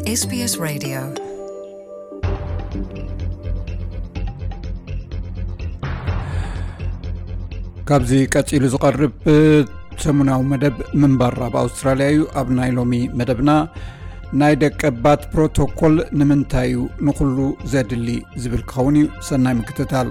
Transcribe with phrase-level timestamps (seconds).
[0.00, 0.20] hካብዚ
[8.34, 9.12] ቀፂሉ ዝቐርብ
[10.04, 13.50] ሰሙናዊ መደብ ምንባራብኣውስትራልያ እዩ ኣብ ናይ ሎሚ መደብና
[14.42, 17.36] ናይ ደቀ ባት ፕሮቶኮል ንምንታይ እዩ ንኩሉ
[17.74, 18.08] ዘድሊ
[18.44, 20.10] ዝብልክኸውን እዩ ሰናይ ምክትታል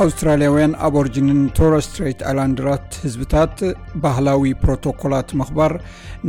[0.00, 3.56] ኣውስትራልያውያን ኣብ ኦርጅንን ቶረስትሬት ኣላንድራት ህዝብታት
[4.04, 5.72] ባህላዊ ፕሮቶኮላት ምኽባር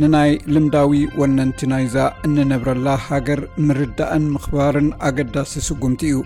[0.00, 1.96] ንናይ ልምዳዊ ወነንቲናዩዛ
[2.26, 6.18] እንነብረላ ሃገር ምርዳእን ምኽባርን ኣገዳሲ ስጉምቲ እዩ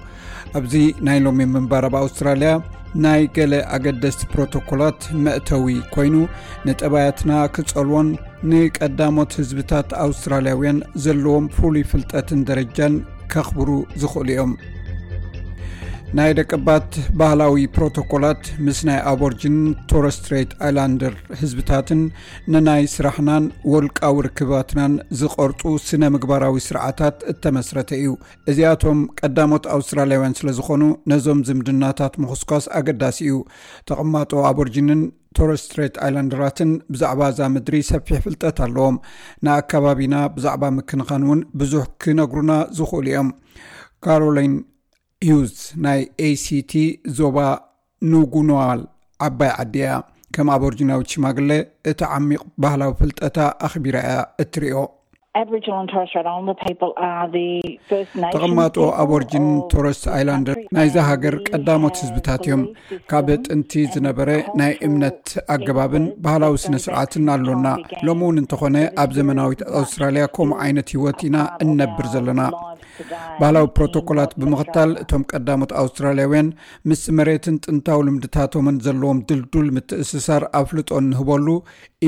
[0.60, 0.74] እብዚ
[1.08, 2.50] ናይ ሎሚ ምንባር ኣብ ኣውስትራልያ
[3.04, 6.14] ናይ ገለ ኣገደሲቲ ፕሮቶኮላት መእተዊ ኮይኑ
[6.68, 8.08] ንጠባያትና ክጸልዎን
[8.52, 12.96] ንቀዳሞት ህዝብታት ኣውስትራልያውያን ዘለዎም ፍሉይ ፍልጠትን ደረጃን
[13.34, 13.70] ከኽብሩ
[14.00, 14.52] ዝኽእሉ እዮም
[16.16, 16.90] ናይ ደቅባት
[17.20, 22.00] ባህላዊ ፕሮቶኮላት ምስ ናይ ኣቦርጅንን ቶረስትሬት ኣይላንድር ህዝብታትን
[22.52, 24.92] ንናይ ስራሕናን ወልቃዊ ርክባትናን
[25.22, 28.12] ዝቐርፁ ስነ ምግባራዊ ስርዓታት እተመስረተ እዩ
[28.52, 33.36] እዚኣቶም ቀዳሞት ኣውስትራልያውያን ስለ ዝኾኑ ነዞም ዝምድናታት ምኹስኳስ ኣገዳሲ እዩ
[33.90, 35.02] ተቕማጦ ኣቦርጅንን
[35.40, 38.96] ቶረስትሬት ኣይላንድራትን ብዛዕባ እዛ ምድሪ ሰፊሕ ፍልጠት ኣለዎም
[39.44, 43.30] ንኣከባቢና ብዛዕባ ምክንኻን እውን ብዙሕ ክነግሩና ዝኽእሉ እዮም
[44.06, 44.56] ካሮለይን
[45.26, 45.52] ሂዩዝ
[45.84, 46.72] ናይ ኤሲቲ
[47.18, 47.38] ዞባ
[48.10, 48.80] ኑጉኖዋል
[49.26, 49.86] ዓባይ ዓዲያ
[50.34, 51.50] ከም ኣበርጂናዊት ሽማግለ
[51.92, 54.76] እቲ ዓሚቅ ባህላዊ ፍልጠታ ኣኽቢራ እያ እትርዮ
[58.34, 62.62] ተቐማጦኦ ኣብርጅን ቶረስ ኣይላንደር ናይዛ ሃገር ቀዳሞት ህዝብታት እዮም
[63.10, 64.30] ካብጥንቲ ዝነበረ
[64.60, 65.20] ናይ እምነት
[65.56, 67.66] ኣገባብን ባህላዊ ስነ ስርዓትን ኣሎና
[68.08, 71.36] ሎሚ እውን እንተኾነ ኣብ ዘመናዊት ኣውስትራልያ ከምኡ ዓይነት ህወት ኢና
[71.66, 72.40] እንነብር ዘለና
[73.40, 76.48] ባህላዊ ፕሮቶኮላት ብምክታል እቶም ቀዳሞት ኣውስትራልያውያን
[76.90, 81.46] ምስ መሬትን ጥንታዊ ልምድታቶምን ዘለዎም ድልዱል ምትእስሳር ኣፍልጦ ንህበሉ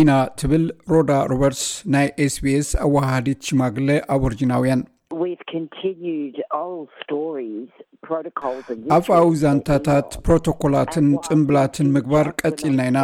[0.01, 0.11] ኢና
[0.43, 1.67] ትብል ሮዳ ሮበርትስ
[1.97, 4.83] ናይ ስቢስ ኣብ ወሃዲት ሽማግለ ኣብ ወርጅናውያን
[8.97, 12.99] ኣፍ ኣዊዛንታታት ፕሮቶኮላትን ፅምብላትን ምግባር ቀፂልና ኢና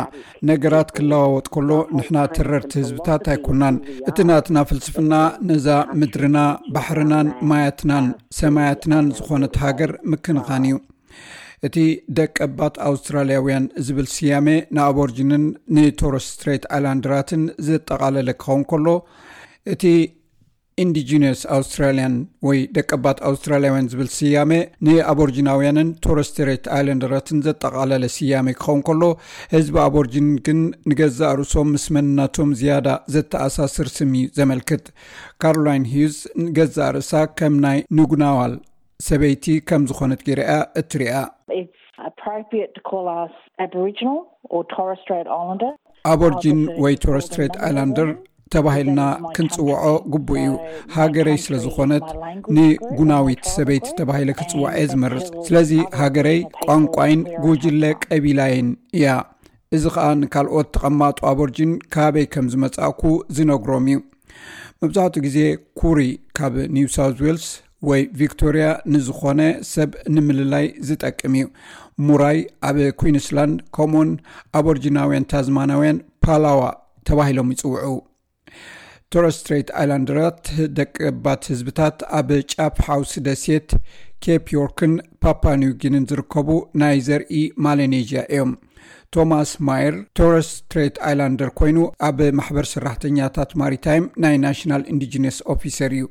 [0.51, 3.77] ነገራት ክለዋወጥ ከሎ ንሕና ትረርቲ ህዝብታት ኣይኮናን
[4.11, 5.15] እቲ ናትና ፍልስፍና
[5.51, 5.69] ነዛ
[6.01, 6.39] ምድርና
[6.77, 8.07] ባሕርናን ማያትናን
[8.41, 10.79] ሰማያትናን ዝኾነት ሃገር ምክንኻን እዩ
[11.67, 11.77] እቲ
[12.19, 15.45] ደቀባት ኣውስትራልያውያን ዝብል ስያሜ ንኣቦርጅንን
[15.77, 18.89] ንቶሮስ ስትሬት ኣይላንድራትን ዘጠቃለለ ክኸውን ከሎ
[19.75, 19.85] እቲ
[20.83, 22.15] ኢንዲጅኒስ ኣውስትራልያን
[22.47, 24.51] ወይ ደቀባት ኣውስትራልያውያን ዝብል ስያሜ
[24.87, 29.03] ንኣበርጅናውያንን ቶረስትሬት ኣይለንደራትን ዘጠቃለለ ስያሜ ክኸውን ከሎ
[29.55, 30.61] ህዝቢ ኣቦርጅን ግን
[30.93, 34.85] ንገዛእ ርእሶም ምስ መንናቶም ዝያዳ ዘተኣሳስር ስሚ ዘመልክት
[35.45, 38.55] ካሮላይን ሂዩዝ ንገዛእ ርእሳ ከም ናይ ንጉናዋል
[39.09, 40.51] ሰበይቲ ከም ዝኾነት ጊርያ
[40.83, 41.15] እትሪያ
[46.15, 48.11] ኣበርጅን ወይ ቶረስትሬት ኣንደር
[48.55, 49.03] ተባሂልና
[49.37, 50.53] ክንፅወዖ ግቡእ እዩ
[50.97, 52.05] ሃገረይ ስለዝኮነት
[52.57, 55.71] ንጉናዊት ሰበይቲ ተባሂለ ክፅዋዐ ዝመርፅ ስለዚ
[56.01, 58.69] ሃገረይ ቋንቋይን ጉጅለ ቀቢላይን
[58.99, 59.17] እያ
[59.77, 63.01] እዚ ከዓ ንካልኦት ተቐማጡ ኣበ ርጅን ካባበይ ከም ዝመፃኣኩ
[63.37, 63.97] ዝነግሮም እዩ
[64.83, 65.39] መብዛሕትኡ ግዜ
[65.81, 66.01] ኩሪ
[66.39, 67.47] ካብ ኒውሳውት ዌልስ
[67.89, 69.41] ወይ ቪክቶርያ ንዝኮነ
[69.75, 71.47] ሰብ ንምልላይ ዝጠቅም እዩ
[72.07, 74.11] ሙራይ ኣብ ኩዊንስላንድ ከምኡኡን
[74.59, 76.61] ኣብ ርጅናውያን ታዝማናውያን ፓላዋ
[77.11, 77.95] ተባሂሎም ይፅውዑ
[79.19, 80.41] ቶሮስትሬት ኣይላንደራት
[80.79, 83.71] ደቀባት ህዝብታት ኣብ ጫፕ ሓውስ ደሴት
[84.25, 84.93] ኬፕ ዮርክን
[85.25, 86.49] ፓፓኒውጊንን ዝርከቡ
[86.81, 88.53] ናይ ዘርኢ ማለኔዥ እዮም
[89.17, 91.79] ቶማስ ማየር ቶረስትሬት ኣይላንደር ኮይኑ
[92.09, 96.05] ኣብ ማሕበር ስራሕተኛታት ማሪታይም ናይ ናሽናል ኢንዲጅነስ ኦፊሰር እዩ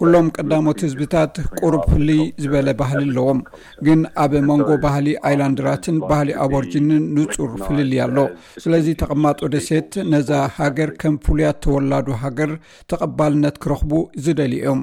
[0.00, 1.34] ኩሎም ቀዳሞት ህዝብታት
[1.66, 3.40] ቁርብ ፍልይ ዝበለ ባህሊ ኣለዎም
[3.86, 8.16] ግን ኣብ መንጎ ባህሊ ኣይላንድራትን ባህሊ ኣበርጅንን ንፁር ፍልልያ ኣሎ
[8.64, 12.52] ስለዚ ተቐማጦ ደሴት ነዛ ሃገር ከም ፍሉያት ተወላዱ ሃገር
[12.92, 13.92] ተቐባልነት ክረክቡ
[14.26, 14.82] ዝደልዮም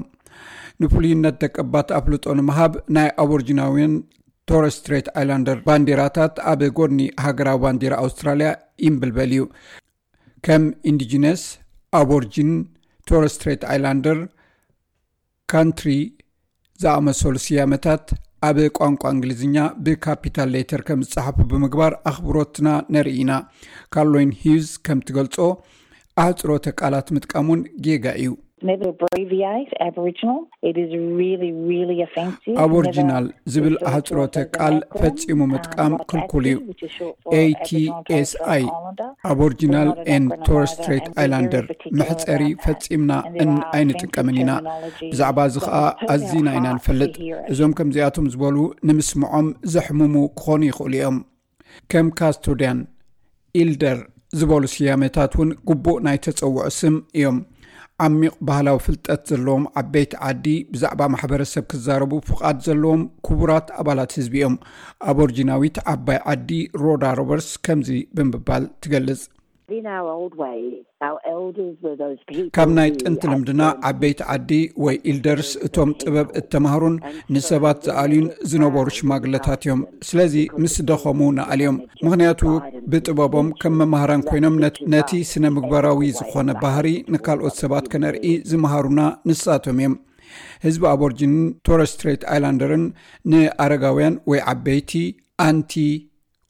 [0.82, 3.94] ንፍሉይነት ደቀባት ኣፍልጦ ንምሃብ ናይ ኣበርጅናውን
[4.50, 8.50] ቶረስትሬት ኣይላን ባንዴራታት ኣብ ጎድኒ ሃገራዊ ባንዴራ ኣውስትራልያ
[8.86, 9.42] ይምብልበል እዩ
[10.46, 11.42] ከም ኢንዲጅነስ
[11.98, 12.50] ኣበርጅን
[13.10, 14.18] ቶርስትሬት ኣይላንደር
[15.52, 15.90] ካንትሪ
[16.82, 18.06] ዝኣመሰሉ ስያመታት
[18.48, 23.32] ኣብ ቋንቋ እንግሊዝኛ ብካፒታል ሌተር ከም ዝፅሓፉ ብምግባር ኣኽብሮትና ነርኢ ኢና
[23.94, 25.36] ካርሎይን ሂዩዝ ከም ትገልፆ
[26.24, 28.28] ኣሕፅሮ ተቃላት ምጥቃሙን ጌጋ እዩ
[32.62, 36.58] ኣብ ኦሪጅናል ዝብል ኣሕፅሮተ ቃል ፈፂሙ ምጥቃም ክልኩል እዩ
[37.40, 38.64] ኤቲኤስ ኣይ
[39.32, 39.88] ኣብ ኦሪጅናል
[40.22, 41.64] ን ቶርስትራት ኣይላንደር
[42.00, 43.12] ምሕፀሪ ፈፂምና
[43.48, 45.76] ን ኣይንጥቀምን ኢናብዛዕባ እዚ ከዓ
[46.14, 47.14] ኣዝና ኢና ንፈልጥ
[47.54, 48.56] እዞም ከምዚኣቶም ዝበሉ
[48.90, 51.18] ንምስምዖም ዘሕሙሙ ክኾኑ ይክእሉ እዮም
[51.92, 52.78] ከም ካስቶድን
[53.60, 53.98] ኢልደር
[54.38, 57.36] ዝበሉ ስያሜታት እውን ጉቡእ ናይ ተፀውዑ ስም እዮም
[58.06, 64.56] ዓሚቕ ባህላዊ ፍልጠት ዘለዎም ዓበይቲ ዓዲ ብዛዕባ ማሕበረሰብ ክዛረቡ ፍቓድ ዘለዎም ክቡራት ኣባላት ህዝቢ እኦም
[65.12, 66.50] ኣብ ኦርጂናዊት ዓባይ ዓዲ
[66.84, 69.22] ሮዳ ሮበርስ ከምዚ ብምባል ትገልጽ
[72.56, 74.50] ካብ ናይ ጥንቲ ልምድና ዓበይቲ ዓዲ
[74.84, 76.96] ወይ ኢልደርስ እቶም ጥበብ እተማሃሩን
[77.34, 82.40] ንሰባት ዝኣልዩን ዝነበሩ ሽማግለታት እዮም ስለዚ ምስ ደኸሙ ንኣልዮም ምክንያቱ
[82.92, 84.56] ብጥበቦም ከም መማሃራን ኮይኖም
[84.94, 89.00] ነቲ ስነ ምግበራዊ ዝኾነ ባህሪ ንካልኦት ሰባት ከነርኢ ዝመሃሩና
[89.30, 89.96] ንሳቶም እዮም
[90.66, 92.84] ህዝቢ ኣበርጅንን ቶረስትሬት ኣይላንደርን
[93.32, 94.94] ንኣረጋውያን ወይ ዓበይቲ
[95.48, 95.74] ኣንቲ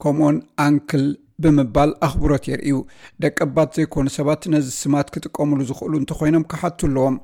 [0.05, 0.37] ኮሞን
[0.67, 1.05] ኣንክል
[1.43, 2.77] ብምባል ኣኽብሮት የርእዩ
[3.23, 7.17] ደቀ ባት ዘይኮኑ ሰባት ነዚ ስማት ክጥቀምሉ ዝኽእሉ እንተኮይኖም ክሓት ኣለዎም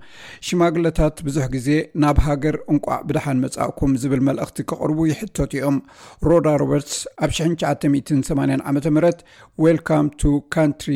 [0.49, 1.67] ሽማግለታት ብዙሕ ግዜ
[2.03, 5.79] ናብ ሃገር ዕንቋዕ ብድሓን መጻእኩም ዝብል መልእኽቲ ክቕርቡ ይሕቶት እዮም
[6.29, 6.95] ሮዳርበርትስ
[7.25, 9.01] ኣብ 98ዓ ም
[9.65, 10.93] ዌልካም ቱ ካንትሪ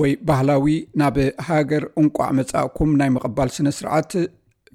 [0.00, 0.66] ወይ ባህላዊ
[1.00, 1.16] ናብ
[1.48, 4.10] ሃገር እንቋዕ መጻእኩም ናይ ምቕባል ስነ-ስርዓት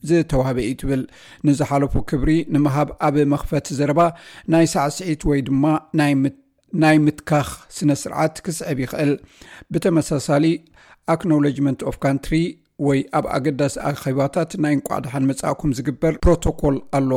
[0.09, 1.01] ዝተዋህበ እዩ ትብል
[1.47, 3.99] ንዝሓለፉ ክብሪ ንምሃብ ኣብ መኽፈት ዘረባ
[4.53, 5.63] ናይ ሳዕ ስዒት ወይ ድማ
[5.99, 6.31] ናይ ም
[6.81, 9.11] ናይ ምትካኽ ስነ ስርዓት ክስዕብ ይኽእል
[9.73, 10.45] ብተመሳሳሊ
[11.13, 12.35] ኣክኖለጅመንት ኦፍ ካንትሪ
[12.87, 17.11] ወይ ኣብ ኣገዳሲ ኣኼባታት ናይ እንቋዕድሓን መጽእኩም ዝግበር ፕሮቶኮል ኣሎ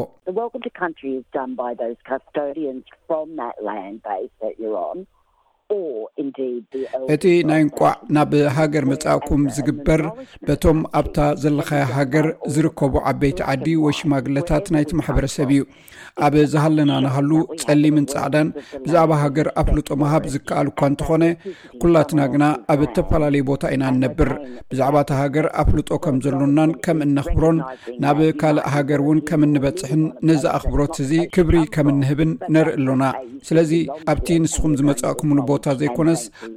[7.15, 10.01] እቲ ናይ እንቋዕ ናብ ሃገር መፃእኩም ዝግበር
[10.49, 15.63] በቶም ኣብታ ዘለካይ ሃገር ዝርከቡ ዓበይቲ ዓዲ ወ ሽማግለታት ናይቲ ማሕበረሰብ እዩ
[16.27, 17.31] ኣብ ዝሃለና ናሃሉ
[17.63, 18.49] ፀሊምን ፃዕዳን
[18.85, 21.23] ብዛዕባ ሃገር ኣፍልጦ መሃብ ዝከኣል እኳ እንትኾነ
[21.83, 22.45] ኩላትና ግና
[22.75, 24.31] ኣብ ዝተፈላለዩ ቦታ ኢና ንነብር
[24.71, 27.59] ብዛዕባ እቲ ሃገር ኣፍልጦ ከም ዘሎናን ከም እነኽብሮን
[28.05, 33.05] ናብ ካልእ ሃገር እውን ከምንበፅሕን ንዝኣኽብሮት እዚ ክብሪ ከም ንህብን ነርኢ ኣሎና
[33.49, 33.71] ስለዚ
[34.13, 36.16] ኣብቲ ንስኹም ዝመፃኣኩምሉ ቦታ ዘይኮነስ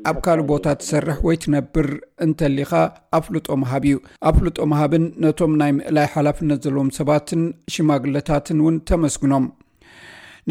[0.10, 1.88] ኣብ ካልእ ቦታ ትሰርሕ ወይ ትነብር
[2.26, 2.72] እንተሊካ
[3.20, 3.96] ኣፍሉጦ መሃብ እዩ
[4.30, 7.42] ኣፍሉጦ መሃብን ነቶም ናይ ምእላይ ሓላፍነት ዘለዎም ሰባትን
[7.76, 9.46] ሽማግለታትን እውን ተመስግኖም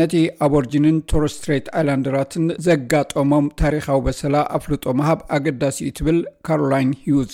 [0.01, 0.15] ነቲ
[0.47, 6.19] ኣብርጅንን ቶርስትሬት ኣይላንድራትን ዘጋጠሞም ታሪካዊ በሰላ ኣፍልጦ መሃብ ኣገዳሲ ዩ ትብል
[6.49, 7.33] ካሮላይን ሂዩዝ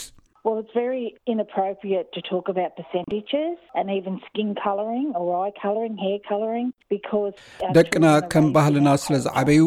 [7.77, 9.61] ደቅና ከም ባህልና ስለዝዓበዩ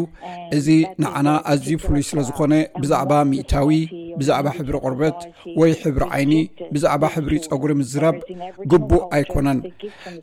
[0.57, 0.68] እዚ
[1.03, 2.53] ንዓና ኣዝዩ ፍሉይ ስለዝኮነ
[2.83, 3.69] ብዛዕባ ሚእታዊ
[4.19, 5.18] ብዛዕባ ሕብሪ ቁርበት
[5.62, 6.33] ወይ ሕብሪ ዓይኒ
[6.75, 8.18] ብዛዕባ ሕብሪ ፀጉሪ ምዝራብ
[8.73, 9.59] ግቡእ ኣይኮነን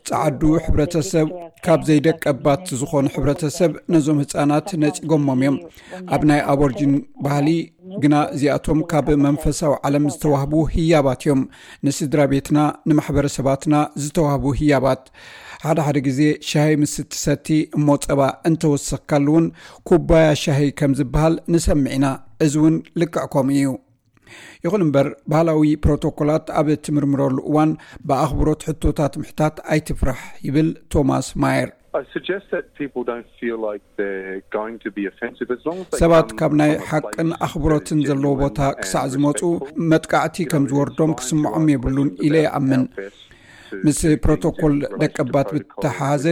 [0.09, 1.27] ፃዓዱ ሕብረተሰብ
[1.67, 5.57] ካብ ዘይደቀ ባት ዝኾኑ ሕብረተሰብ ነዞም ህፃናት ነፂጎሞም እዮም
[6.15, 6.93] ኣብ ናይ ኣበርጅን
[7.27, 7.47] ባህሊ
[8.03, 11.41] ግና እዚኣቶም ካብ መንፈሳዊ ዓለም ዝተዋህቡ ህያባት እዮም
[11.87, 12.59] ንስድራ ቤትና
[12.89, 15.03] ንማሕበረሰባትና ዝተዋህቡ ህያባት
[15.65, 17.47] ሓደሓደ ግዜ ሻሂይ ምስ ትሰቲ
[17.77, 19.47] እሞ ፀባ እንተወስክካሉ ውን
[19.89, 22.07] ኩባያ ሻሂይ ከም ዝበሃል ንሰምዒኢና
[22.45, 23.69] እዚ ውን ልክዕከም እዩ
[24.65, 27.71] ይኹን እምበር ባህላዊ ፕሮቶኮላት ኣብ ትምርምረሉ እዋን
[28.09, 31.69] ብኣኽብሮት ሕቶታት ምሕታት ኣይትፍራሕ ይብል ቶማስ ማየር
[36.01, 39.39] ሰባት ካብ ናይ ሓቅን ኣኽብሮትን ዘለዎ ቦታ ክሳዕ ዝመፁ
[39.91, 42.83] መጥቃዕቲ ከም ዝወርዶም ክስምዖም የብሉን ኢለ ይኣምን
[43.85, 46.25] ምስ ፕሮቶኮል ደቀባት ብተሓዘ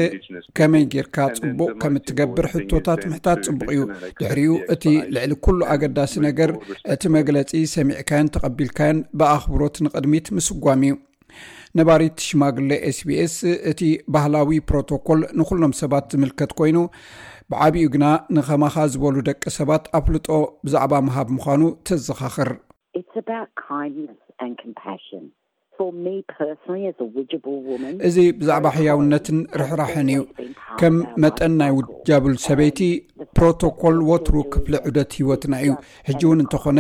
[0.58, 3.82] ከመይ ጌርካ ፅቡቅ ከም እትገብር ሕቶታት ምሕታት ፅቡቅ እዩ
[4.20, 4.84] ድሕሪኡ እቲ
[5.16, 6.52] ልዕሊ ኩሉ ኣገዳሲ ነገር
[6.96, 10.94] እቲ መግለፂ ሰሚዕካዮን ተቐቢልካዮን ብኣኽብሮት ንቅድሚት ምስጓም እዩ
[11.80, 13.36] ነባሪት ሽማግለ ኤስቢስ
[13.72, 13.82] እቲ
[14.16, 16.78] ባህላዊ ፕሮቶኮል ንኩሎም ሰባት ዝምልከት ኮይኑ
[17.52, 20.28] ብዓብኡ ግና ንኸማኻ ዝበሉ ደቂ ሰባት ኣፍልጦ
[20.66, 22.52] ብዛዕባ መሃብ ምዃኑ ተዘኻኽር
[28.08, 30.22] እዚ ብዛዕባ ሕያውነትን ርሕራሕን እዩ
[30.80, 32.80] ከም መጠን ናይ ውጃብል ሰበይቲ
[33.38, 35.72] ፕሮቶኮል ወትሩ ክፍሊ ዑደት ሂወትና እዩ
[36.08, 36.80] ሕጂ እውን እንተኾነ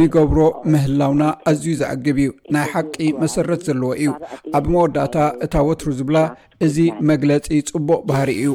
[0.00, 0.38] ንገብሮ
[0.72, 4.10] ምህላውና ኣዝዩ ዘዓግብ እዩ ናይ ሓቂ መሰረት ዘለዎ እዩ
[4.58, 6.18] ኣብ መወዳእታ እታ ወትሩ ዝብላ
[6.68, 6.76] እዚ
[7.10, 7.46] መግለፂ
[7.76, 8.52] ፅቡቅ ባህሪ እዩ